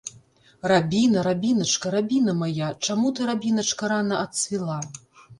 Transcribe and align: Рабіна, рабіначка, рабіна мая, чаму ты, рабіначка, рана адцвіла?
Рабіна, 0.69 1.19
рабіначка, 1.27 1.91
рабіна 1.95 2.33
мая, 2.39 2.69
чаму 2.85 3.11
ты, 3.19 3.27
рабіначка, 3.31 3.91
рана 3.93 4.23
адцвіла? 4.29 4.79